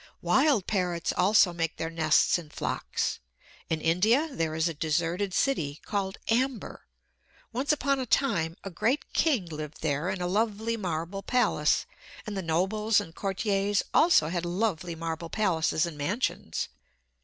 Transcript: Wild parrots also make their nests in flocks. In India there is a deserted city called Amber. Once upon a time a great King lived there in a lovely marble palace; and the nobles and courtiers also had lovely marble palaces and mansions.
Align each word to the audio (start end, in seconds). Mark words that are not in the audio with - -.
Wild 0.23 0.65
parrots 0.65 1.13
also 1.15 1.53
make 1.53 1.77
their 1.77 1.91
nests 1.91 2.39
in 2.39 2.49
flocks. 2.49 3.19
In 3.69 3.79
India 3.81 4.29
there 4.31 4.55
is 4.55 4.67
a 4.67 4.73
deserted 4.73 5.31
city 5.31 5.79
called 5.85 6.17
Amber. 6.27 6.87
Once 7.53 7.71
upon 7.71 7.99
a 7.99 8.07
time 8.07 8.55
a 8.63 8.71
great 8.71 9.13
King 9.13 9.45
lived 9.45 9.81
there 9.83 10.09
in 10.09 10.19
a 10.19 10.25
lovely 10.25 10.75
marble 10.75 11.21
palace; 11.21 11.85
and 12.25 12.35
the 12.35 12.41
nobles 12.41 12.99
and 12.99 13.13
courtiers 13.13 13.83
also 13.93 14.29
had 14.29 14.43
lovely 14.43 14.95
marble 14.95 15.29
palaces 15.29 15.85
and 15.85 15.99
mansions. 15.99 16.69